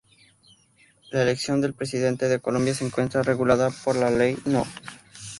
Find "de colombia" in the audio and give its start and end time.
2.27-2.73